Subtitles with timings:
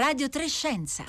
[0.00, 1.04] Radio Trescenza.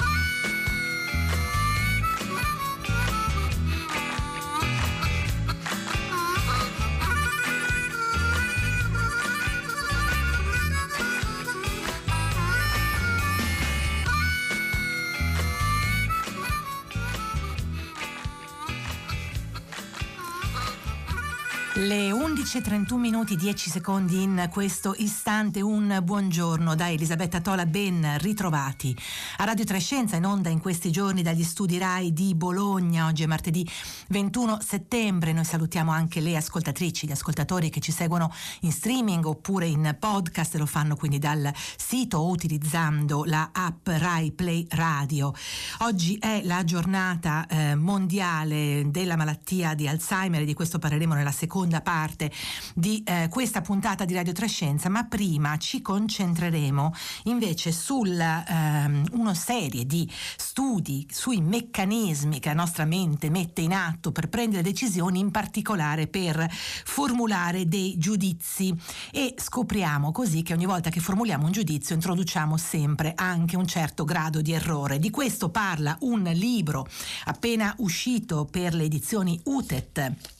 [21.81, 25.61] Le 11.31 minuti 10 secondi in questo istante.
[25.61, 28.95] Un buongiorno da Elisabetta Tola ben ritrovati.
[29.37, 33.07] A Radio Trescenza in onda in questi giorni dagli studi RAI di Bologna.
[33.07, 33.67] Oggi è martedì
[34.11, 35.31] 21 settembre.
[35.31, 40.55] Noi salutiamo anche le ascoltatrici gli ascoltatori che ci seguono in streaming oppure in podcast.
[40.55, 45.33] Lo fanno quindi dal sito o utilizzando la app RAI Play Radio.
[45.79, 51.31] Oggi è la giornata eh, mondiale della malattia di Alzheimer e di questo parleremo nella
[51.31, 52.29] seconda parte
[52.75, 59.33] di eh, questa puntata di Radio Trescenza, ma prima ci concentreremo invece su ehm, una
[59.33, 65.19] serie di studi sui meccanismi che la nostra mente mette in atto per prendere decisioni,
[65.19, 68.75] in particolare per formulare dei giudizi
[69.11, 74.03] e scopriamo così che ogni volta che formuliamo un giudizio introduciamo sempre anche un certo
[74.03, 74.97] grado di errore.
[74.97, 76.87] Di questo parla un libro
[77.25, 80.39] appena uscito per le edizioni UTET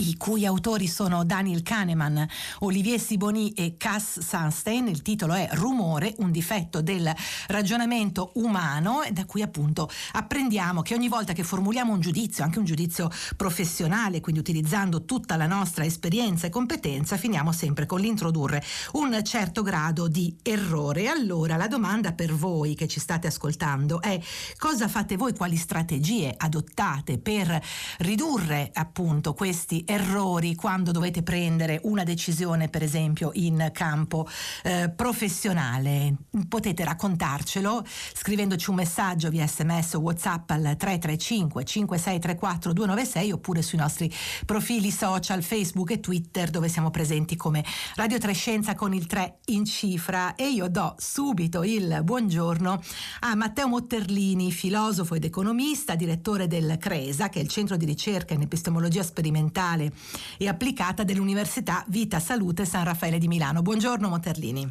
[0.00, 2.26] i cui autori sono Daniel Kahneman,
[2.60, 4.88] Olivier Siboni e Cass Sunstein.
[4.88, 7.12] Il titolo è Rumore, un difetto del
[7.48, 12.64] ragionamento umano, da cui appunto apprendiamo che ogni volta che formuliamo un giudizio, anche un
[12.64, 18.62] giudizio professionale, quindi utilizzando tutta la nostra esperienza e competenza, finiamo sempre con l'introdurre
[18.92, 21.08] un certo grado di errore.
[21.08, 24.18] Allora la domanda per voi che ci state ascoltando è
[24.56, 27.60] cosa fate voi, quali strategie adottate per
[27.98, 34.28] ridurre appunto questi errori quando dovete prendere una decisione, per esempio, in campo
[34.62, 36.14] eh, professionale.
[36.48, 43.78] Potete raccontarcelo scrivendoci un messaggio via sms o whatsapp al 335 5634 296 oppure sui
[43.78, 44.12] nostri
[44.46, 47.64] profili social Facebook e Twitter dove siamo presenti come
[47.96, 52.80] Radio Trescenza con il 3 in cifra e io do subito il buongiorno
[53.20, 58.34] a Matteo Motterlini, filosofo ed economista, direttore del CRESA, che è il centro di ricerca
[58.34, 59.92] in epistemologia sperimentale Nazionale
[60.36, 63.62] e Applicata dell'Università Vita Salute San Raffaele di Milano.
[63.62, 64.70] Buongiorno Moterlini.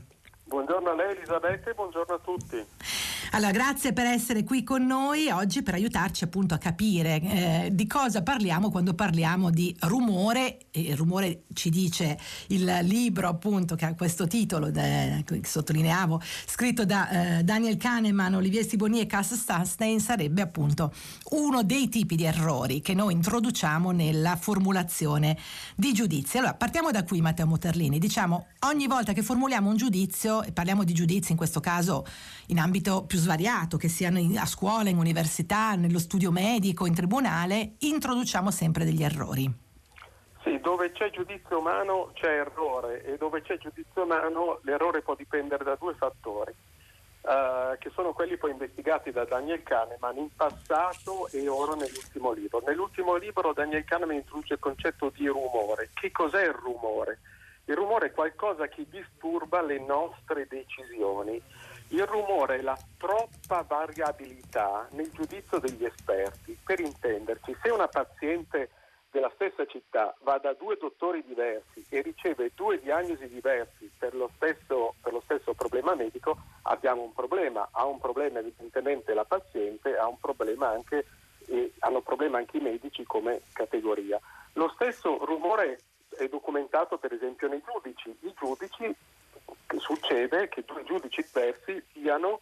[0.50, 2.66] Buongiorno a lei Elisabetta e buongiorno a tutti.
[3.34, 7.86] Allora, grazie per essere qui con noi oggi per aiutarci appunto a capire eh, di
[7.86, 10.58] cosa parliamo quando parliamo di rumore.
[10.72, 12.18] E il rumore ci dice
[12.48, 18.66] il libro appunto che ha questo titolo, che sottolineavo, scritto da eh, Daniel Kahneman, Olivier
[18.66, 20.92] Siboni e Cass Stanstein, sarebbe appunto
[21.32, 25.38] uno dei tipi di errori che noi introduciamo nella formulazione
[25.76, 26.40] di giudizi.
[26.40, 28.00] Allora, partiamo da qui Matteo Moterlini.
[28.00, 32.06] Diciamo, ogni volta che formuliamo un giudizio, e parliamo di giudizi in questo caso
[32.48, 37.74] in ambito più svariato, che siano a scuola, in università, nello studio medico, in tribunale,
[37.80, 39.68] introduciamo sempre degli errori.
[40.44, 45.64] Sì, dove c'è giudizio umano c'è errore e dove c'è giudizio umano l'errore può dipendere
[45.64, 46.54] da due fattori,
[47.22, 52.62] uh, che sono quelli poi investigati da Daniel Kahneman in passato e ora nell'ultimo libro.
[52.66, 55.90] Nell'ultimo libro Daniel Kahneman introduce il concetto di rumore.
[55.94, 57.20] Che cos'è il rumore?
[57.70, 61.42] Il rumore è qualcosa che disturba le nostre decisioni
[61.92, 66.56] il rumore è la troppa variabilità nel giudizio degli esperti.
[66.64, 68.70] Per intenderci, se una paziente
[69.10, 74.30] della stessa città va da due dottori diversi e riceve due diagnosi diversi per lo
[74.36, 77.70] stesso, per lo stesso problema medico, abbiamo un problema.
[77.72, 81.08] Ha un problema evidentemente la paziente, ha un problema anche,
[81.48, 84.20] eh, hanno problema anche i medici come categoria.
[84.54, 85.80] Lo stesso rumore
[86.24, 88.16] è documentato per esempio nei giudici.
[88.22, 88.96] I giudici
[89.78, 92.40] succede che due giudici diversi diano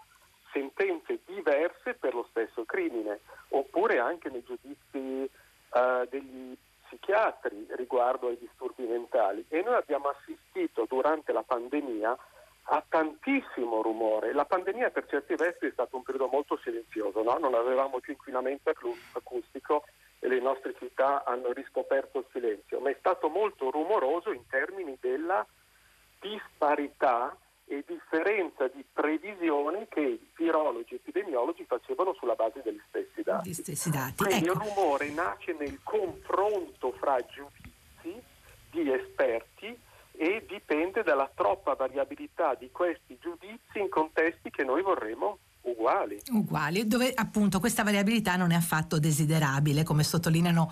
[0.51, 5.29] sentenze diverse per lo stesso crimine, oppure anche nei giudizi
[5.69, 6.55] uh, degli
[6.85, 9.45] psichiatri riguardo ai disturbi mentali.
[9.49, 12.17] E noi abbiamo assistito durante la pandemia
[12.69, 14.33] a tantissimo rumore.
[14.33, 17.37] La pandemia per certi versi è stato un periodo molto silenzioso, no?
[17.37, 18.73] non avevamo più inquinamento
[19.13, 19.85] acustico
[20.19, 25.45] le nostre città hanno riscoperto il silenzio, ma è stato molto rumoroso in termini della
[26.19, 27.37] disparità
[27.69, 33.53] e differenza di previsioni che i virologi e epidemiologi facevano sulla base degli stessi dati.
[33.53, 34.23] Stessi dati.
[34.23, 34.53] Quindi ecco.
[34.53, 38.23] il rumore nasce nel confronto fra giudizi
[38.71, 39.77] di esperti
[40.13, 46.19] e dipende dalla troppa variabilità di questi giudizi in contesti che noi vorremmo uguali.
[46.31, 46.46] Uguali,
[46.85, 50.71] dove appunto questa variabilità non è affatto desiderabile, come sottolineano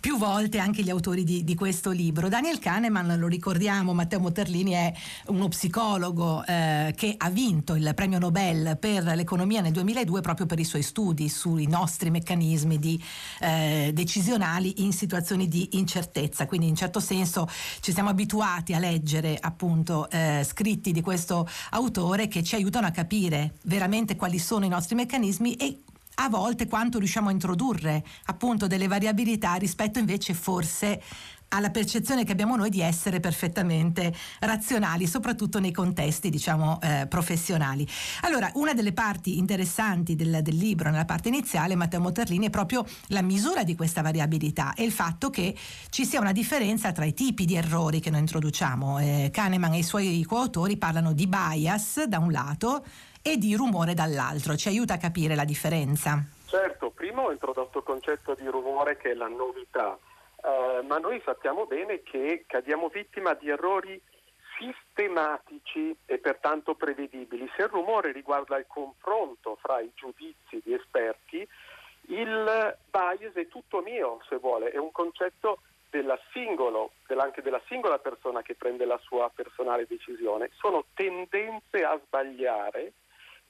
[0.00, 2.28] più volte anche gli autori di, di questo libro.
[2.28, 4.92] Daniel Kahneman, lo ricordiamo, Matteo Motterlini è
[5.26, 10.58] uno psicologo eh, che ha vinto il premio Nobel per l'economia nel 2002 proprio per
[10.58, 13.02] i suoi studi sui nostri meccanismi di,
[13.40, 16.46] eh, decisionali in situazioni di incertezza.
[16.46, 17.48] Quindi in certo senso
[17.80, 22.90] ci siamo abituati a leggere appunto eh, scritti di questo autore che ci aiutano a
[22.90, 25.82] capire veramente quali sono i nostri meccanismi e
[26.16, 31.00] a volte quanto riusciamo a introdurre appunto delle variabilità rispetto invece forse
[31.52, 37.86] alla percezione che abbiamo noi di essere perfettamente razionali, soprattutto nei contesti, diciamo, eh, professionali.
[38.22, 42.84] Allora, una delle parti interessanti del, del, libro, nella parte iniziale, Matteo Motterlini, è proprio
[43.08, 45.54] la misura di questa variabilità e il fatto che
[45.90, 48.98] ci sia una differenza tra i tipi di errori che noi introduciamo.
[48.98, 52.84] Eh, Kahneman e i suoi coautori parlano di bias da un lato
[53.22, 54.56] e di rumore dall'altro.
[54.56, 56.22] Ci aiuta a capire la differenza?
[56.46, 59.98] Certo, prima ho introdotto il concetto di rumore che è la novità,
[60.44, 64.00] eh, ma noi sappiamo bene che cadiamo vittima di errori
[64.58, 67.50] sistematici e pertanto prevedibili.
[67.56, 71.46] Se il rumore riguarda il confronto fra i giudizi di esperti,
[72.08, 77.98] il bias è tutto mio, se vuole, è un concetto della singolo, anche della singola
[77.98, 80.50] persona che prende la sua personale decisione.
[80.58, 82.92] Sono tendenze a sbagliare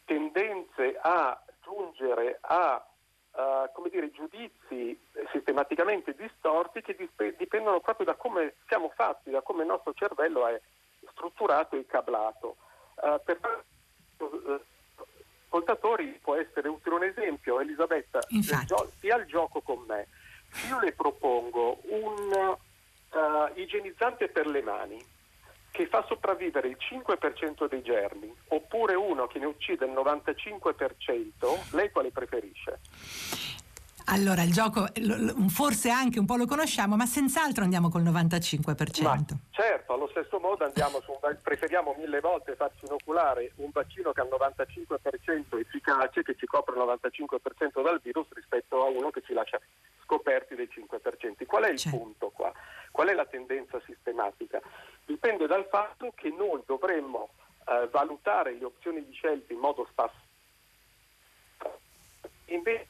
[0.04, 2.84] tendenze a giungere a
[3.32, 4.98] uh, come dire, giudizi
[5.32, 10.46] sistematicamente distorti che disp- dipendono proprio da come siamo fatti, da come il nostro cervello
[10.46, 10.60] è
[11.10, 12.56] strutturato e cablato.
[12.94, 13.64] Uh, per
[14.18, 14.60] uh,
[15.44, 20.08] ascoltatori può essere utile un esempio, Elisabetta, gio- sia il gioco con me,
[20.68, 22.56] io le propongo un
[23.54, 25.04] igienizzante per le mani,
[25.82, 31.90] che fa sopravvivere il 5% dei germi oppure uno che ne uccide il 95%, lei
[31.90, 32.78] quale preferisce?
[34.06, 34.86] Allora, il gioco
[35.48, 39.02] forse anche un po' lo conosciamo, ma senz'altro andiamo col 95%.
[39.02, 44.12] Ma certo, allo stesso modo andiamo su un, preferiamo mille volte farci inoculare un vaccino
[44.12, 49.10] che ha il 95% efficace, che ci copre il 95% dal virus, rispetto a uno
[49.10, 49.60] che ci lascia
[50.04, 51.46] scoperti dei 5%.
[51.46, 51.96] Qual è il certo.
[51.96, 52.52] punto qua?
[52.90, 54.60] Qual è la tendenza sistematica?
[55.04, 57.30] Dipende dal fatto che noi dovremmo
[57.66, 60.20] eh, valutare le opzioni di scelta in modo spazio.
[62.46, 62.86] Invece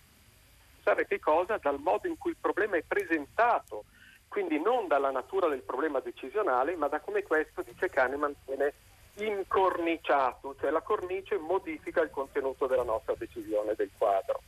[0.82, 1.58] pensare che cosa?
[1.58, 3.84] Dal modo in cui il problema è presentato,
[4.26, 8.74] quindi non dalla natura del problema decisionale, ma da come questo, dice Kahneman, viene
[9.16, 14.40] incorniciato, cioè la cornice modifica il contenuto della nostra decisione del quadro.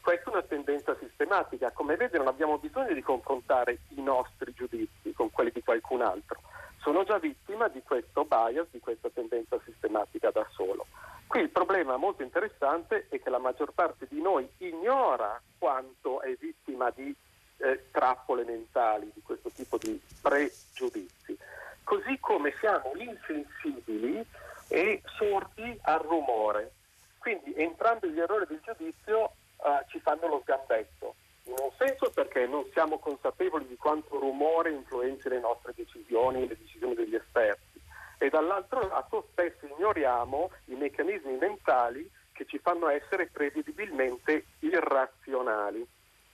[0.00, 5.12] Questa è una tendenza sistematica, come vede non abbiamo bisogno di confrontare i nostri giudizi
[5.12, 6.40] con quelli di qualcun altro,
[6.84, 10.86] sono già vittima di questo bias, di questa tendenza sistematica da solo.
[11.26, 16.36] Qui il problema molto interessante è che la maggior parte di noi ignora quanto è
[16.38, 17.12] vittima di
[17.56, 21.36] eh, trappole mentali, di questo tipo di pregiudizi,
[21.82, 24.22] così come siamo insensibili
[24.68, 26.72] e sordi al rumore.
[27.18, 31.14] Quindi entrambi gli errori del giudizio eh, ci fanno lo sgambetto.
[31.46, 36.46] In un senso perché non siamo consapevoli di quanto rumore influenzi le nostre decisioni e
[36.48, 37.80] le decisioni degli esperti
[38.18, 45.86] e dall'altro lato spesso ignoriamo i meccanismi mentali che ci fanno essere prevedibilmente irrazionali.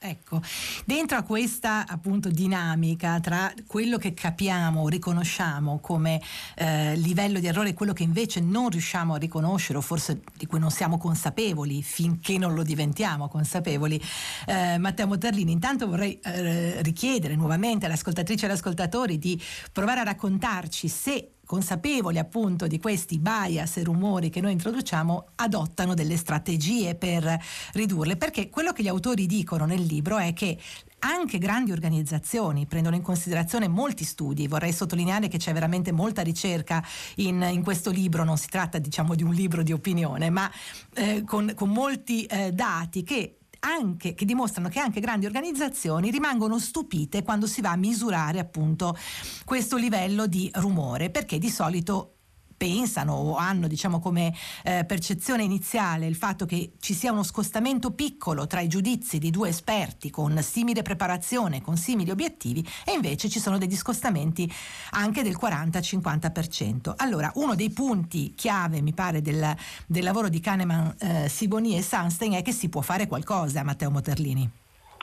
[0.03, 0.41] Ecco,
[0.87, 6.23] dentro a questa appunto dinamica tra quello che capiamo, riconosciamo come
[6.57, 10.47] eh, livello di errore e quello che invece non riusciamo a riconoscere o forse di
[10.47, 14.01] cui non siamo consapevoli finché non lo diventiamo consapevoli,
[14.47, 19.39] eh, Matteo Motterlini, intanto vorrei eh, richiedere nuovamente alle ascoltatrici e agli ascoltatori di
[19.71, 25.95] provare a raccontarci se consapevoli appunto di questi bias e rumori che noi introduciamo, adottano
[25.95, 27.37] delle strategie per
[27.73, 30.57] ridurle, perché quello che gli autori dicono nel libro è che
[31.01, 36.87] anche grandi organizzazioni prendono in considerazione molti studi, vorrei sottolineare che c'è veramente molta ricerca
[37.17, 40.49] in, in questo libro, non si tratta diciamo di un libro di opinione, ma
[40.95, 46.59] eh, con, con, molti eh, dati che anche, che dimostrano che anche grandi organizzazioni rimangono
[46.59, 48.97] stupite quando si va a misurare appunto
[49.45, 52.20] questo livello di rumore, perché di solito
[52.61, 57.93] pensano o hanno diciamo come eh, percezione iniziale il fatto che ci sia uno scostamento
[57.93, 63.31] piccolo tra i giudizi di due esperti con simile preparazione, con simili obiettivi e invece
[63.31, 64.47] ci sono degli scostamenti
[64.91, 66.93] anche del 40-50%.
[66.99, 71.83] Allora, uno dei punti chiave mi pare del, del lavoro di Kahneman, eh, Siboni e
[71.83, 74.51] Sunstein è che si può fare qualcosa, Matteo Moterlini.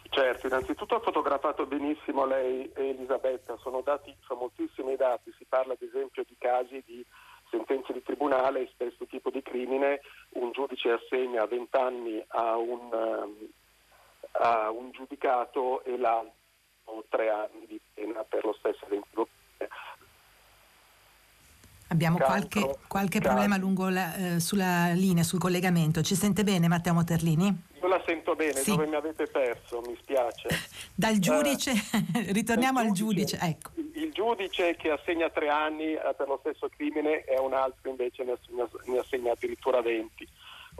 [0.10, 5.74] Certo, innanzitutto ha fotografato benissimo lei e Elisabetta, sono, dati, sono moltissimi dati, si parla
[5.74, 7.06] ad esempio di casi di
[7.58, 10.02] sentenze di tribunale per questo tipo di crimine
[10.34, 13.50] un giudice assegna 20 anni a un, um,
[14.32, 16.36] a un giudicato e l'altro
[17.10, 19.28] 3 anni di pena per lo stesso identico
[21.90, 26.02] Abbiamo qualche, qualche problema lungo la, eh, sulla linea, sul collegamento.
[26.02, 27.46] Ci sente bene Matteo Moterlini?
[27.82, 28.72] Io la sento bene, sì.
[28.72, 30.50] dove mi avete perso, mi spiace.
[30.94, 33.38] Dal giudice, eh, ritorniamo al giudice.
[33.42, 33.72] Ecco.
[33.98, 38.24] Il, giudice che assegna tre anni eh, per lo stesso crimine e un altro invece
[38.24, 40.28] ne assegna, ne assegna addirittura 20.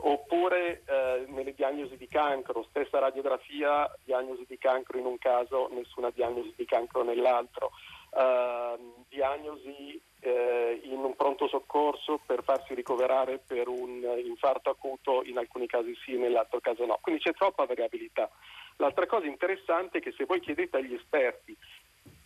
[0.00, 6.10] Oppure eh, nelle diagnosi di cancro, stessa radiografia, diagnosi di cancro in un caso, nessuna
[6.10, 7.72] diagnosi di cancro nell'altro.
[8.10, 15.36] Uh, diagnosi eh, in un pronto soccorso per farsi ricoverare per un infarto acuto, in
[15.36, 16.98] alcuni casi sì, nell'altro caso no.
[17.02, 18.30] Quindi c'è troppa variabilità.
[18.76, 21.56] L'altra cosa interessante è che se voi chiedete agli esperti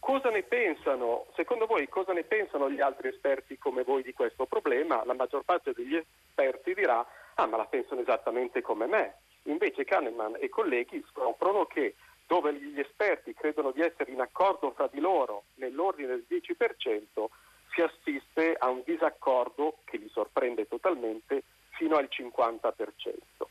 [0.02, 4.46] cosa ne pensano, secondo voi cosa ne pensano gli altri esperti come voi di questo
[4.46, 9.18] problema, la maggior parte degli esperti dirà ah ma la pensano esattamente come me.
[9.44, 11.94] Invece Kahneman e colleghi scoprono che
[12.26, 17.24] dove gli esperti credono di essere in accordo fra di loro nell'ordine del 10%,
[17.72, 23.41] si assiste a un disaccordo che li sorprende totalmente fino al 50%.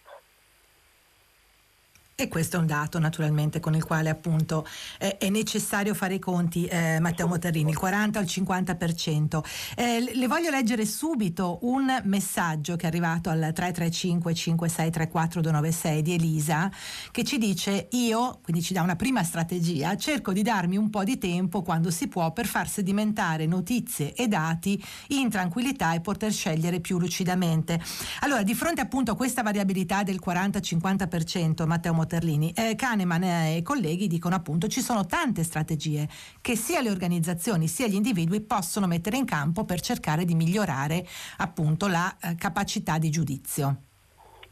[2.21, 4.63] E questo è un dato naturalmente con il quale appunto
[4.99, 9.43] eh, è necessario fare i conti, eh, Matteo Moterrini, il 40 al 50%.
[9.75, 16.13] Eh, le voglio leggere subito un messaggio che è arrivato al 335 5634 296 di
[16.13, 16.69] Elisa
[17.09, 21.03] che ci dice io, quindi ci dà una prima strategia, cerco di darmi un po'
[21.03, 26.31] di tempo quando si può per far sedimentare notizie e dati in tranquillità e poter
[26.31, 27.81] scegliere più lucidamente.
[28.19, 32.51] Allora, di fronte appunto a questa variabilità del 40-50%, Matteo Moterrini, Terlini.
[32.53, 36.09] Eh, Kahneman e i colleghi dicono appunto ci sono tante strategie
[36.41, 41.05] che sia le organizzazioni sia gli individui possono mettere in campo per cercare di migliorare
[41.37, 43.75] appunto la eh, capacità di giudizio.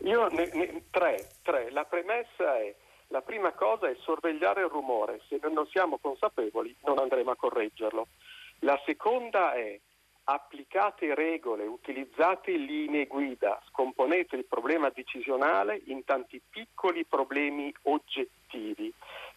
[0.04, 1.70] Io ne, ne, tre, tre.
[1.72, 2.74] La premessa è
[3.08, 8.08] la prima cosa è sorvegliare il rumore, se non siamo consapevoli non andremo a correggerlo.
[8.60, 9.78] La seconda è
[10.26, 18.94] applicate regole, utilizzate linee guida, scomponete il problema decisionale in tanti piccoli problemi oggettivi.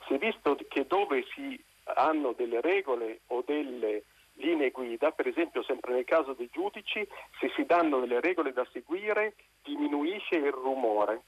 [0.06, 5.62] Si è visto che dove si hanno delle regole o delle linee guida, per esempio
[5.62, 7.06] sempre nel caso dei giudici,
[7.38, 11.22] se si danno delle regole da seguire diminuisce il rumore.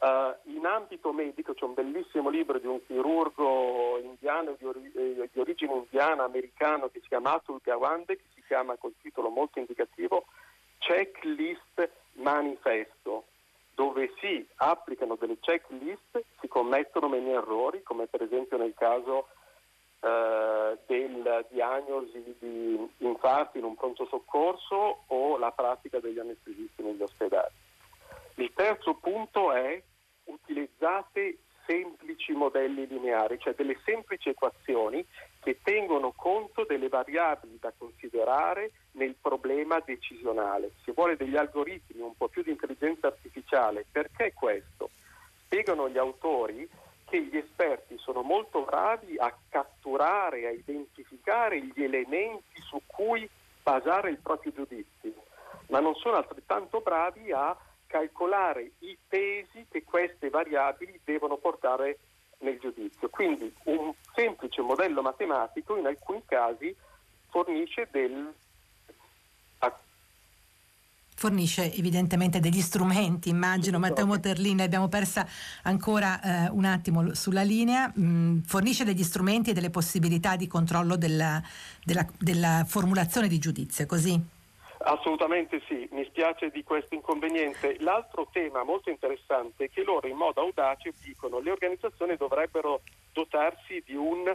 [0.00, 5.28] Uh, in ambito medico c'è un bellissimo libro di un chirurgo indiano di, ori- eh,
[5.32, 10.24] di origine indiana americano che si chiama Atul Gawande che chiama col titolo molto indicativo
[10.78, 13.26] Checklist Manifesto
[13.78, 19.28] dove si applicano delle checklist, si commettono meno errori come per esempio nel caso
[20.00, 27.02] uh, del diagnosi di infarti in un pronto soccorso o la pratica degli anestesisti negli
[27.02, 27.54] ospedali.
[28.34, 29.80] Il terzo punto è
[30.24, 35.06] utilizzate semplici modelli lineari, cioè delle semplici equazioni
[35.48, 40.72] che tengono conto delle variabili da considerare nel problema decisionale.
[40.84, 43.86] Si vuole degli algoritmi, un po' più di intelligenza artificiale.
[43.90, 44.90] Perché questo?
[45.44, 46.68] Spiegano gli autori
[47.06, 53.26] che gli esperti sono molto bravi a catturare, a identificare gli elementi su cui
[53.62, 55.14] basare il proprio giudizio,
[55.68, 62.00] ma non sono altrettanto bravi a calcolare i pesi che queste variabili devono portare
[62.38, 63.08] nel giudizio.
[63.08, 66.74] Quindi un semplice modello matematico in alcuni casi
[67.28, 68.32] fornisce del
[71.18, 73.80] fornisce evidentemente degli strumenti, immagino.
[73.80, 75.26] Matteo Moterlini, abbiamo persa
[75.62, 80.96] ancora eh, un attimo sulla linea, mm, fornisce degli strumenti e delle possibilità di controllo
[80.96, 81.42] della,
[81.82, 84.37] della, della formulazione di giudizio, così?
[84.88, 87.76] Assolutamente sì, mi spiace di questo inconveniente.
[87.80, 92.80] L'altro tema molto interessante è che loro in modo audace dicono che le organizzazioni dovrebbero
[93.12, 94.34] dotarsi di un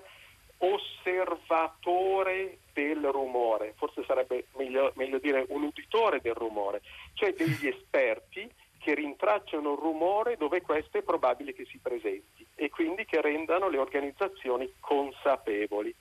[0.60, 6.84] osservatore del rumore, forse sarebbe meglio, meglio dire un uditore del rumore,
[7.14, 12.70] cioè degli esperti che rintracciano il rumore dove questo è probabile che si presenti e
[12.70, 15.96] quindi che rendano le organizzazioni consapevoli.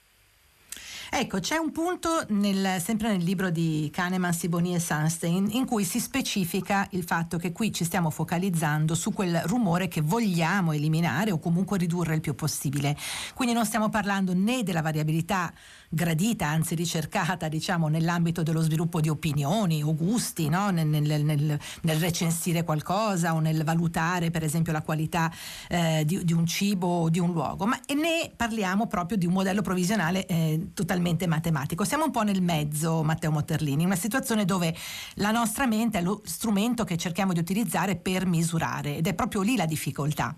[1.14, 5.84] Ecco, c'è un punto nel, sempre nel libro di Kahneman, Siboni e Sunstein in cui
[5.84, 11.30] si specifica il fatto che qui ci stiamo focalizzando su quel rumore che vogliamo eliminare
[11.30, 12.96] o comunque ridurre il più possibile.
[13.34, 15.52] Quindi non stiamo parlando né della variabilità
[15.90, 20.70] gradita, anzi ricercata, diciamo, nell'ambito dello sviluppo di opinioni o gusti, no?
[20.70, 25.30] nel, nel, nel, nel, recensire qualcosa o nel valutare, per esempio, la qualità
[25.68, 29.34] eh, di, di, un cibo o di un luogo, ma ne parliamo proprio di un
[29.34, 31.84] modello provvisionale eh, totalmente matematico.
[31.84, 34.74] Siamo un po' nel mezzo, Matteo Motterlini, una situazione dove
[35.16, 39.42] la nostra mente è lo strumento che cerchiamo di utilizzare per misurare ed è proprio
[39.42, 40.34] lì la difficoltà.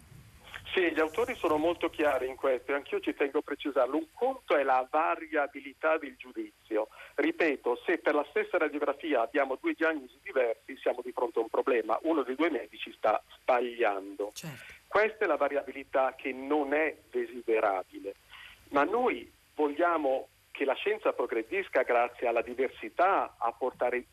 [0.75, 3.97] Sì, gli autori sono molto chiari in questo e anch'io ci tengo a precisarlo.
[3.97, 6.89] Un conto è la variabilità del giudizio.
[7.15, 11.49] Ripeto, se per la stessa radiografia abbiamo due diagnosi diversi, siamo di fronte a un
[11.49, 11.97] problema.
[12.03, 14.33] Uno dei due medici sta sbagliando.
[14.35, 14.73] Certo.
[14.89, 18.17] Questa è la variabilità che non è desiderabile.
[18.71, 24.05] Ma noi vogliamo che la scienza progredisca grazie alla diversità, a portare,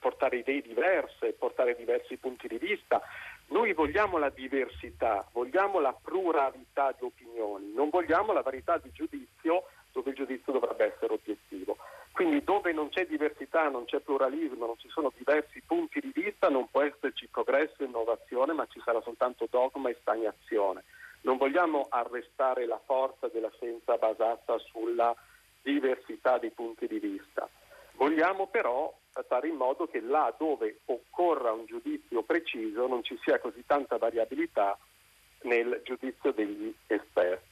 [0.00, 3.00] portare idee diverse, portare diversi punti di vista,
[3.48, 9.68] noi vogliamo la diversità, vogliamo la pluralità di opinioni, non vogliamo la varietà di giudizio
[9.92, 11.76] dove il giudizio dovrebbe essere obiettivo.
[12.10, 16.48] Quindi dove non c'è diversità, non c'è pluralismo, non ci sono diversi punti di vista,
[16.48, 20.82] non può esserci progresso e innovazione, ma ci sarà soltanto dogma e stagnazione.
[21.20, 25.14] Non vogliamo arrestare la forza della scienza basata sulla
[25.66, 27.48] diversità dei punti di vista.
[27.96, 28.94] Vogliamo però
[29.26, 33.96] fare in modo che là dove occorra un giudizio preciso non ci sia così tanta
[33.96, 34.78] variabilità
[35.42, 37.45] nel giudizio degli esperti.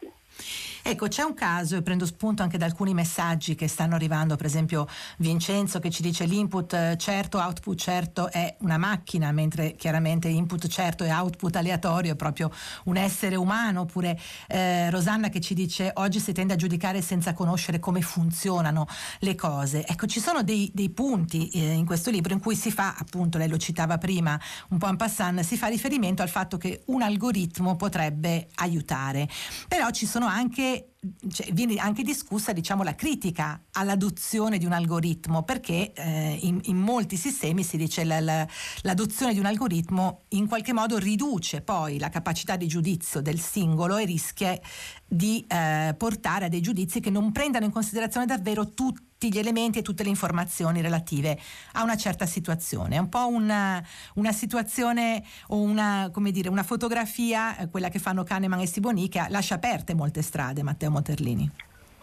[0.86, 4.44] Ecco, c'è un caso, e prendo spunto anche da alcuni messaggi che stanno arrivando, per
[4.44, 4.86] esempio
[5.16, 10.66] Vincenzo che ci dice l'input eh, certo, output certo è una macchina, mentre chiaramente input
[10.66, 12.52] certo e output aleatorio è proprio
[12.84, 17.32] un essere umano, oppure eh, Rosanna che ci dice oggi si tende a giudicare senza
[17.32, 18.86] conoscere come funzionano
[19.20, 19.86] le cose.
[19.86, 23.38] Ecco, ci sono dei, dei punti eh, in questo libro in cui si fa, appunto,
[23.38, 24.38] lei lo citava prima,
[24.68, 29.26] un po' en passant, si fa riferimento al fatto che un algoritmo potrebbe aiutare,
[29.66, 30.94] però ci sono anche
[31.28, 36.76] cioè, viene anche discussa diciamo, la critica all'adozione di un algoritmo, perché eh, in, in,
[36.76, 38.46] molti sistemi si dice la, la,
[38.82, 43.96] l'adozione di un algoritmo in qualche modo riduce poi la capacità di giudizio del singolo
[43.96, 44.58] e rischia
[45.06, 49.38] di eh, portare a dei giudizi che non prendano in considerazione davvero tutti tutti gli
[49.38, 51.38] elementi e tutte le informazioni relative
[51.74, 52.96] a una certa situazione.
[52.96, 53.82] È un po' una,
[54.16, 59.24] una situazione o una, dire, una fotografia, eh, quella che fanno Kahneman e Siboni, che
[59.30, 61.50] lascia aperte molte strade, Matteo Moterlini.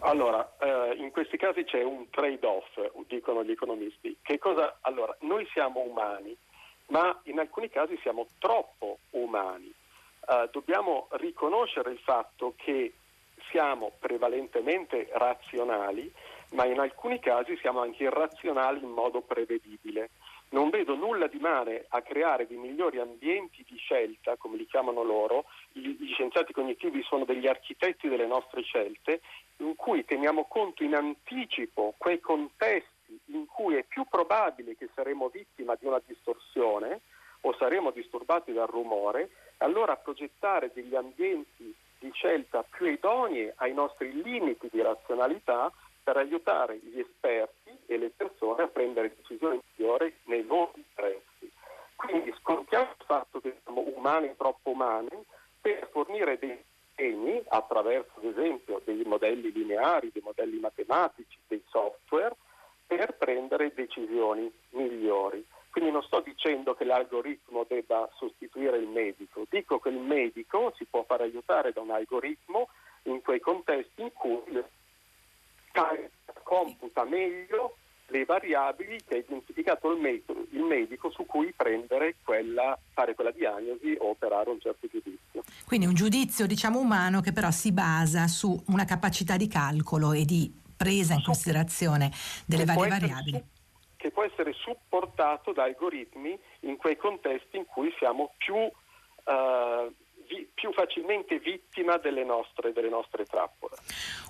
[0.00, 2.66] Allora, eh, in questi casi c'è un trade-off,
[3.06, 4.16] dicono gli economisti.
[4.40, 4.78] Cosa?
[4.80, 6.36] Allora, noi siamo umani,
[6.88, 9.72] ma in alcuni casi siamo troppo umani.
[10.28, 12.94] Eh, dobbiamo riconoscere il fatto che
[13.50, 16.12] siamo prevalentemente razionali
[16.52, 20.10] ma in alcuni casi siamo anche irrazionali in modo prevedibile.
[20.50, 25.02] Non vedo nulla di male a creare dei migliori ambienti di scelta, come li chiamano
[25.02, 29.22] loro, gli scienziati cognitivi sono degli architetti delle nostre scelte,
[29.58, 32.90] in cui teniamo conto in anticipo quei contesti
[33.26, 37.00] in cui è più probabile che saremo vittima di una distorsione
[37.42, 44.22] o saremo disturbati dal rumore, allora progettare degli ambienti di scelta più idonei ai nostri
[44.22, 50.44] limiti di razionalità per aiutare gli esperti e le persone a prendere decisioni migliori nei
[50.44, 51.50] loro interessi.
[51.96, 55.24] Quindi scontiamo il fatto che siamo umani troppo umani
[55.60, 56.60] per fornire dei
[56.96, 62.34] segni attraverso ad esempio dei modelli lineari, dei modelli matematici, dei software,
[62.86, 65.44] per prendere decisioni migliori.
[65.70, 70.84] Quindi non sto dicendo che l'algoritmo debba sostituire il medico, dico che il medico si
[70.84, 72.68] può far aiutare da un algoritmo
[73.04, 74.62] in quei contesti in cui
[76.42, 77.76] computa meglio
[78.12, 83.30] le variabili che ha identificato il medico, il medico, su cui prendere quella, fare quella
[83.30, 85.42] diagnosi o operare un certo giudizio.
[85.66, 90.24] Quindi un giudizio diciamo umano che però si basa su una capacità di calcolo e
[90.26, 92.10] di presa in considerazione
[92.44, 93.38] delle varie variabili.
[93.38, 93.44] Su,
[93.96, 98.56] che può essere supportato da algoritmi in quei contesti in cui siamo più
[100.32, 103.74] uh, più facilmente vittima delle nostre, delle nostre, trappole.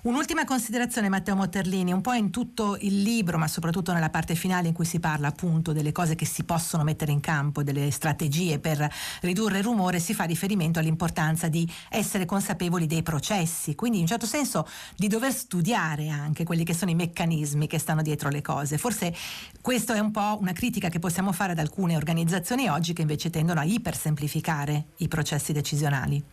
[0.03, 4.67] Un'ultima considerazione Matteo Motterlini, un po' in tutto il libro, ma soprattutto nella parte finale
[4.67, 8.57] in cui si parla appunto delle cose che si possono mettere in campo, delle strategie
[8.57, 8.89] per
[9.21, 14.09] ridurre il rumore, si fa riferimento all'importanza di essere consapevoli dei processi, quindi in un
[14.09, 18.41] certo senso di dover studiare anche quelli che sono i meccanismi che stanno dietro le
[18.41, 18.79] cose.
[18.79, 19.13] Forse
[19.61, 23.29] questa è un po' una critica che possiamo fare ad alcune organizzazioni oggi che invece
[23.29, 26.23] tendono a ipersemplificare i processi decisionali istituzionali?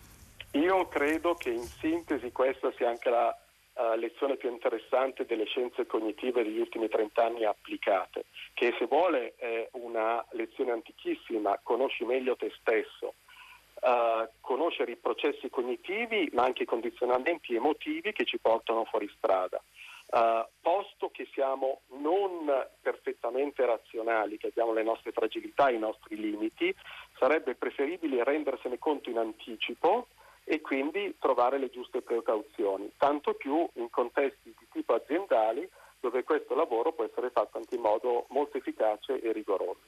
[0.53, 3.37] Io credo che in sintesi questa sia anche la
[3.75, 9.35] uh, lezione più interessante delle scienze cognitive degli ultimi 30 anni applicate, che se vuole
[9.37, 13.15] è una lezione antichissima, conosci meglio te stesso,
[13.83, 19.63] uh, conoscere i processi cognitivi ma anche i condizionamenti emotivi che ci portano fuori strada.
[20.11, 22.51] Uh, posto che siamo non
[22.83, 26.75] perfettamente razionali, che abbiamo le nostre fragilità, i nostri limiti,
[27.21, 30.09] sarebbe preferibile rendersene conto in anticipo
[30.45, 35.69] e quindi trovare le giuste precauzioni, tanto più in contesti di tipo aziendali
[36.01, 39.79] dove questo lavoro può essere fatto anche in modo molto efficace e rigoroso.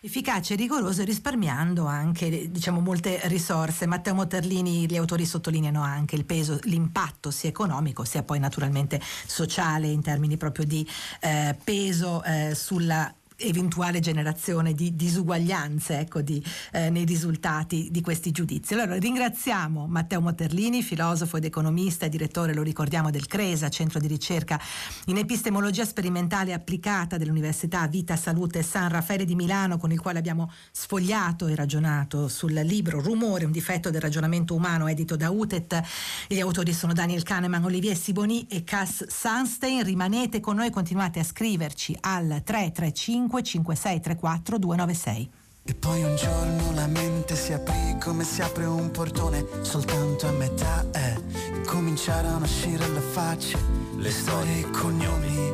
[0.00, 3.86] Efficace e rigoroso risparmiando anche diciamo, molte risorse.
[3.86, 9.88] Matteo Motterlini, gli autori sottolineano anche il peso, l'impatto sia economico sia poi naturalmente sociale
[9.88, 10.86] in termini proprio di
[11.20, 18.32] eh, peso eh, sulla eventuale generazione di disuguaglianze ecco, di, eh, nei risultati di questi
[18.32, 18.74] giudizi.
[18.74, 24.08] Allora ringraziamo Matteo Motterlini, filosofo ed economista e direttore, lo ricordiamo, del CRESA, centro di
[24.08, 24.60] ricerca
[25.06, 30.50] in epistemologia sperimentale applicata dell'Università Vita Salute San Raffaele di Milano, con il quale abbiamo
[30.72, 35.80] sfogliato e ragionato sul libro Rumore, un difetto del ragionamento umano, edito da UTET.
[36.26, 39.84] Gli autori sono Daniel Kahneman, Olivier Siboni e Cass Sunstein.
[39.84, 45.30] Rimanete con noi, continuate a scriverci al 335 55634 296.
[45.64, 50.30] E poi un giorno la mente si aprì come si apre un portone soltanto a
[50.30, 51.14] metà eh.
[51.34, 53.58] e cominciarono a uscire alle facce
[53.96, 55.52] le storie, i cognomi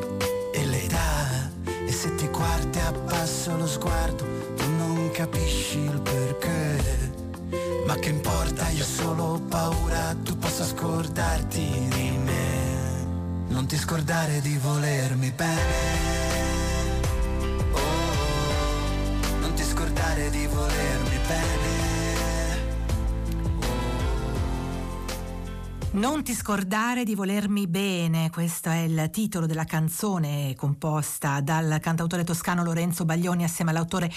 [0.53, 1.51] e le età.
[1.65, 4.23] E se ti guardi abbasso lo sguardo
[4.55, 7.13] tu non capisci il perché.
[7.85, 13.45] Ma che importa, io ho solo paura tu possa scordarti di me.
[13.49, 15.54] Non ti scordare di volermi bene.
[25.95, 32.25] Non ti scordare di volermi bene, questo è il titolo della canzone composta dal cantautore
[32.25, 34.11] toscano Lorenzo Baglioni assieme all'autore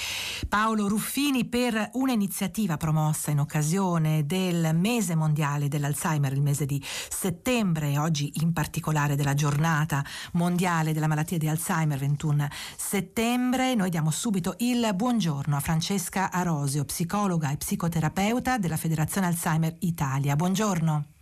[0.49, 7.97] Paolo Ruffini per un'iniziativa promossa in occasione del mese mondiale dell'Alzheimer, il mese di settembre,
[7.97, 13.77] oggi in particolare della giornata mondiale della malattia di Alzheimer, 21 settembre.
[13.77, 20.35] Noi diamo subito il buongiorno a Francesca Arosio, psicologa e psicoterapeuta della Federazione Alzheimer Italia.
[20.35, 21.18] Buongiorno.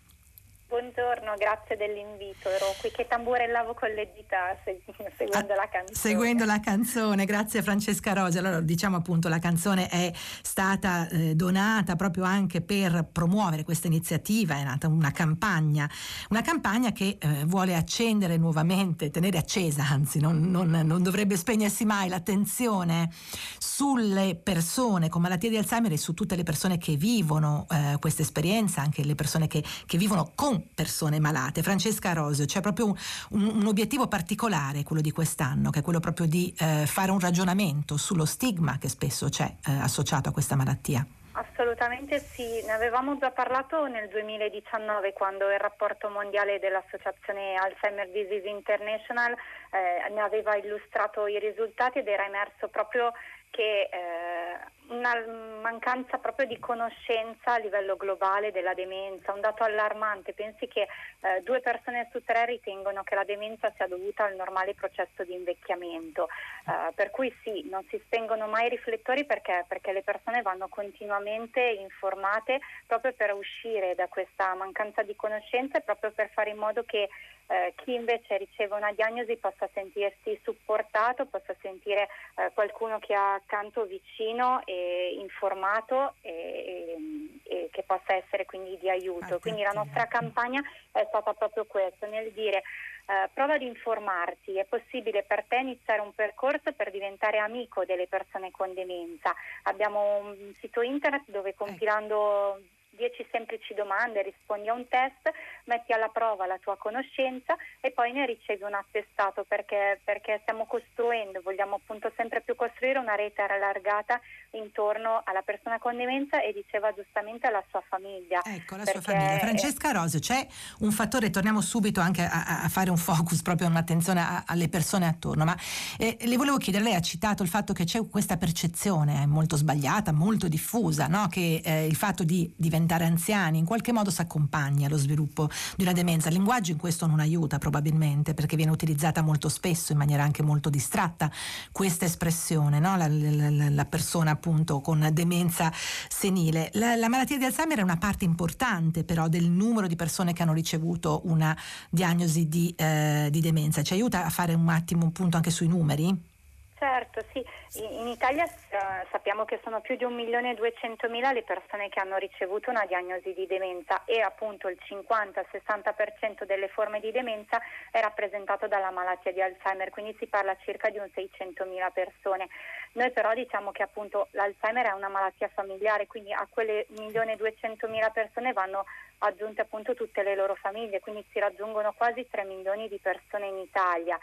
[0.79, 2.51] Buongiorno, grazie dell'invito.
[2.51, 4.55] Ero qui che tamburellavo con le dita
[5.17, 5.97] seguendo ah, la canzone.
[5.97, 8.37] Seguendo la canzone, grazie Francesca Rosi.
[8.37, 14.57] Allora, diciamo appunto, la canzone è stata eh, donata proprio anche per promuovere questa iniziativa,
[14.57, 15.89] è nata una campagna,
[16.29, 21.87] una campagna che eh, vuole accendere nuovamente, tenere accesa, anzi non, non, non, dovrebbe spegnersi
[21.87, 23.09] mai l'attenzione
[23.57, 28.21] sulle persone con malattia di Alzheimer e su tutte le persone che vivono eh, questa
[28.21, 31.63] esperienza, anche le persone che, che vivono con persone malate.
[31.63, 32.97] Francesca Rosio, c'è proprio un,
[33.31, 37.97] un, obiettivo particolare, quello di quest'anno, che è quello proprio di eh, fare un ragionamento
[37.97, 41.07] sullo stigma che spesso c'è eh, associato a questa malattia.
[41.33, 48.49] Assolutamente sì, ne avevamo già parlato nel 2019 quando il rapporto mondiale dell'Associazione Alzheimer Disease
[48.49, 53.13] International eh, ne aveva illustrato i risultati ed era emerso proprio
[53.51, 55.15] che eh, una
[55.61, 61.43] mancanza proprio di conoscenza a livello globale della demenza, un dato allarmante, pensi che eh,
[61.43, 66.29] due persone su tre ritengono che la demenza sia dovuta al normale processo di invecchiamento,
[66.67, 70.69] eh, per cui sì, non si spengono mai i riflettori perché, perché le persone vanno
[70.69, 76.59] continuamente informate proprio per uscire da questa mancanza di conoscenza e proprio per fare in
[76.59, 77.09] modo che
[77.49, 83.35] eh, chi invece riceve una diagnosi possa sentirsi supportato, possa sentire eh, qualcuno che ha
[83.35, 84.76] accanto vicino e
[85.19, 86.97] informato e,
[87.45, 89.39] e, che possa essere quindi di aiuto.
[89.39, 90.63] Quindi la nostra campagna
[90.93, 92.63] è stata proprio questa, nel dire
[93.07, 98.09] eh, prova ad informarti, è possibile per te iniziare un percorso per diventare amico delle
[98.09, 99.35] persone con demenza.
[99.65, 102.61] Abbiamo un sito internet dove compilando
[102.97, 105.31] 10 semplici domande, rispondi a un test,
[105.65, 110.67] metti alla prova la tua conoscenza e poi ne ricevi un attestato perché, perché stiamo
[110.67, 114.21] costruendo, vogliamo appunto sempre più costruire una rete allargata
[114.53, 118.41] intorno alla persona con demenza e diceva giustamente alla sua famiglia.
[118.45, 119.39] Ecco, la sua famiglia.
[119.39, 120.47] Francesca Rosio, c'è
[120.81, 125.07] un fattore, torniamo subito anche a, a fare un focus, proprio un'attenzione a, alle persone
[125.07, 125.57] attorno, ma
[125.99, 130.13] eh, le volevo chiedere, lei ha citato il fatto che c'è questa percezione molto sbagliata,
[130.13, 131.29] molto diffusa, no?
[131.29, 135.51] che eh, il fatto di diventare diventare anziani, in qualche modo si accompagna allo sviluppo
[135.77, 136.29] di una demenza.
[136.29, 140.43] Il linguaggio in questo non aiuta probabilmente perché viene utilizzata molto spesso in maniera anche
[140.43, 141.31] molto distratta
[141.73, 142.97] questa espressione, no?
[142.97, 145.73] la, la, la, persona appunto con demenza
[146.09, 146.71] senile.
[146.75, 150.43] La, la malattia di Alzheimer è una parte importante però del numero di persone che
[150.43, 151.57] hanno ricevuto una
[151.91, 153.83] diagnosi di, eh, di demenza.
[153.83, 156.35] Ci aiuta a fare un attimo un punto anche sui numeri?
[156.79, 157.43] Certo, sì.
[157.81, 162.85] In Italia uh, sappiamo che sono più di 1.200.000 le persone che hanno ricevuto una
[162.85, 167.59] diagnosi di demenza e appunto il 50-60% delle forme di demenza
[167.91, 172.49] è rappresentato dalla malattia di Alzheimer, quindi si parla circa di un 600.000 persone.
[172.93, 178.53] Noi però diciamo che appunto l'Alzheimer è una malattia familiare, quindi a quelle 1.200.000 persone
[178.53, 178.85] vanno
[179.19, 183.57] aggiunte appunto tutte le loro famiglie, quindi si raggiungono quasi 3 milioni di persone in
[183.57, 184.19] Italia.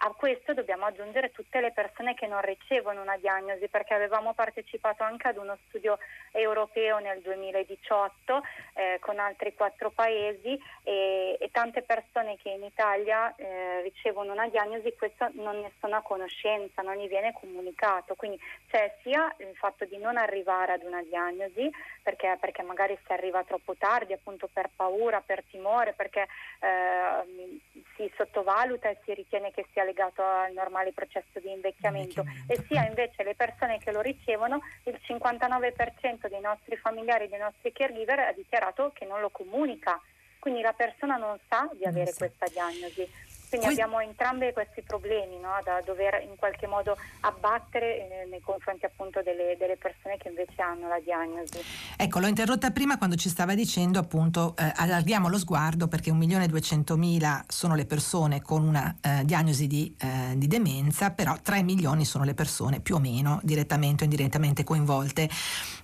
[0.00, 5.02] A questo dobbiamo aggiungere tutte le persone che non ricevono una diagnosi perché avevamo partecipato
[5.02, 5.98] anche ad uno studio
[6.30, 8.42] europeo nel 2018
[8.74, 14.48] eh, con altri quattro paesi e, e, tante persone che in Italia eh, ricevono una
[14.48, 18.14] diagnosi questo non ne sono a conoscenza, non gli viene comunicato.
[18.14, 21.68] Quindi c'è sia il fatto di non arrivare ad una diagnosi
[22.04, 26.28] perché, perché magari si arriva troppo tardi appunto per paura, per timore, perché
[26.60, 27.58] eh,
[27.96, 32.86] si sottovaluta e si ritiene che sia legato al normale processo di invecchiamento, e sia
[32.86, 38.32] invece le persone che lo ricevono, il 59% dei nostri familiari, dei nostri caregiver ha
[38.32, 40.00] dichiarato che non lo comunica,
[40.38, 43.36] quindi la persona non sa di avere questa diagnosi.
[43.48, 45.50] Quindi que- abbiamo entrambi questi problemi no?
[45.64, 50.60] da dover in qualche modo abbattere eh, nei confronti appunto delle, delle, persone che invece
[50.60, 51.58] hanno la diagnosi.
[51.96, 57.42] Ecco, l'ho interrotta prima quando ci stava dicendo appunto eh, allarghiamo lo sguardo perché 1.200.000
[57.48, 62.24] sono le persone con una eh, diagnosi di, eh, di, demenza, però 3 milioni sono
[62.24, 65.28] le persone più o meno direttamente o indirettamente coinvolte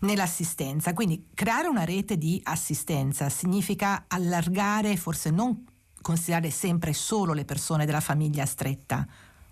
[0.01, 0.93] nell'assistenza.
[0.93, 5.73] Quindi creare una rete di assistenza significa allargare forse non
[6.05, 9.07] considerare sempre solo le persone della famiglia stretta.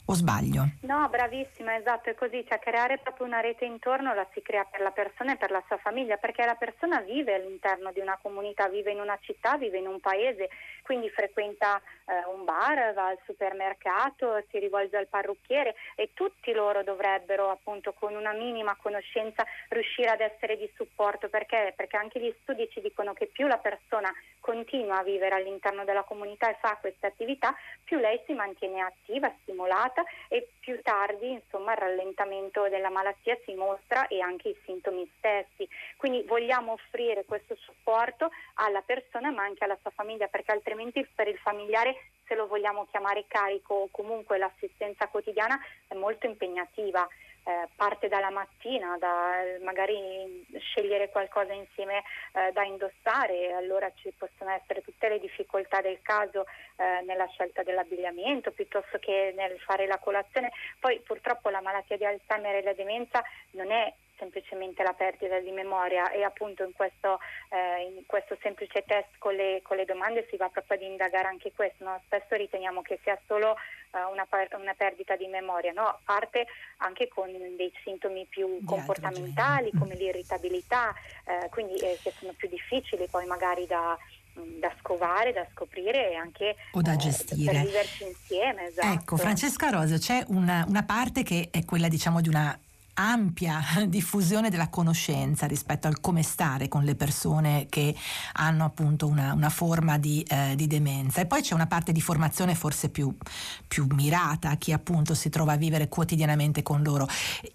[0.04, 0.64] O sbaglio?
[0.82, 4.80] No, bravissima, esatto, è così, cioè creare proprio una rete intorno la si crea per
[4.80, 8.68] la persona e per la sua famiglia, perché la persona vive all'interno di una comunità,
[8.68, 10.50] vive in una città, vive in un paese,
[10.82, 16.82] quindi frequenta eh, un bar, va al supermercato, si rivolge al parrucchiere e tutti loro
[16.82, 21.72] dovrebbero appunto con una minima conoscenza riuscire ad essere di supporto, perché?
[21.76, 26.02] Perché anche gli studi ci dicono che più la persona continua a vivere all'interno della
[26.02, 29.91] comunità e fa queste attività, più lei si mantiene attiva, stimolata
[30.28, 35.68] e più tardi insomma il rallentamento della malattia si mostra e anche i sintomi stessi.
[35.96, 41.28] Quindi vogliamo offrire questo supporto alla persona ma anche alla sua famiglia perché altrimenti per
[41.28, 47.07] il familiare se lo vogliamo chiamare carico o comunque l'assistenza quotidiana è molto impegnativa
[47.44, 52.02] eh, parte dalla mattina, da magari scegliere qualcosa insieme
[52.33, 57.62] eh, da indossare, allora ci possono essere tutte le difficoltà del caso eh, nella scelta
[57.62, 60.52] dell'abbigliamento piuttosto che nel fare la colazione.
[60.78, 65.50] Poi purtroppo la malattia di Alzheimer e la demenza non è semplicemente la perdita di
[65.50, 70.26] memoria e appunto in questo, eh, in questo semplice test con le, con le, domande
[70.30, 71.82] si va proprio ad indagare anche questo.
[71.82, 72.00] No?
[72.06, 73.56] Spesso riteniamo che sia solo
[73.90, 75.98] eh, una, una, perdita di memoria, no?
[76.04, 76.46] parte
[76.78, 82.48] anche con dei sintomi più di comportamentali come l'irritabilità, eh, quindi eh, che sono più
[82.48, 83.98] difficili poi magari da
[84.35, 87.50] da scovare, da scoprire e anche o da gestire.
[87.50, 88.64] Eh, per viverci insieme.
[88.68, 88.87] Esatto.
[88.87, 92.58] Ecco, Francesca Rosio, c'è una, una parte che è quella diciamo di una
[92.94, 97.94] ampia diffusione della conoscenza rispetto al come stare con le persone che
[98.35, 102.00] hanno appunto una, una forma di, eh, di, demenza e poi c'è una parte di
[102.00, 103.14] formazione forse più,
[103.66, 107.07] più, mirata a chi appunto si trova a vivere quotidianamente con loro.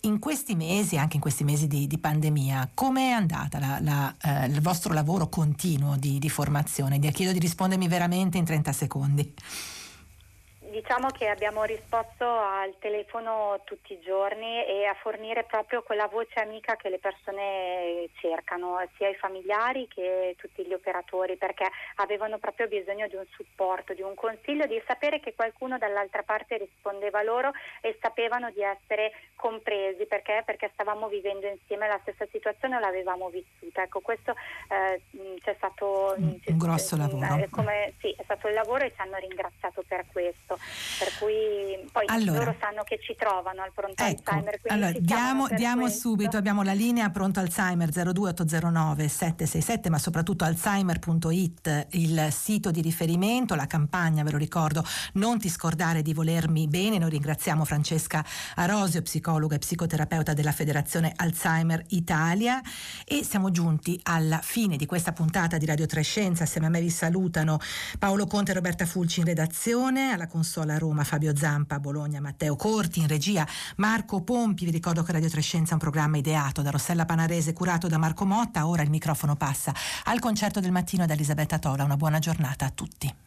[0.01, 4.15] In questi mesi, anche in questi mesi di, di pandemia, come è andata la, la,
[4.21, 6.99] eh, il vostro lavoro continuo di, di formazione?
[6.99, 9.33] Vi chiedo di rispondermi veramente in 30 secondi.
[10.77, 16.39] Diciamo che abbiamo risposto al telefono tutti i giorni e a fornire proprio quella voce
[16.39, 22.67] amica che le persone cercano, sia i familiari che tutti gli operatori, perché avevano proprio
[22.67, 27.53] bisogno di un supporto, di un consiglio, di sapere che qualcuno dall'altra parte rispondeva loro
[27.81, 30.43] e sapevano di essere compresi, perché?
[30.45, 33.81] Perché stavamo vivendo insieme la stessa situazione o l'avevamo vissuta.
[33.81, 34.35] Ecco, questo
[34.69, 35.01] eh,
[35.41, 37.35] c'è stato un, un grosso eh, lavoro.
[37.43, 40.65] Eh, come, sì, è stato il lavoro e ci hanno ringraziato per questo
[40.99, 44.59] per cui poi allora, loro sanno che ci trovano al pronto ecco, Alzheimer.
[44.67, 52.27] Allora, diamo, diamo subito, abbiamo la linea pronto Alzheimer 02809 767, ma soprattutto alzheimer.it, il
[52.31, 56.97] sito di riferimento, la campagna, ve lo ricordo, non ti scordare di volermi bene.
[56.97, 58.25] Noi ringraziamo Francesca
[58.55, 62.61] Arosio, psicologa e psicoterapeuta della Federazione Alzheimer Italia
[63.05, 66.43] e siamo giunti alla fine di questa puntata di Radio Trescenza.
[66.43, 67.59] Assieme a me vi salutano
[67.99, 70.27] Paolo Conte e Roberta Fulci in redazione, alla
[70.57, 74.65] consola Roma Fabio Zampa, Bologna Matteo Corti, in regia Marco Pompi.
[74.65, 78.25] Vi ricordo che Radio Trescenza è un programma ideato da Rossella Panarese, curato da Marco
[78.25, 78.67] Motta.
[78.67, 79.71] Ora il microfono passa
[80.05, 81.83] al concerto del mattino da Elisabetta Tola.
[81.83, 83.26] Una buona giornata a tutti.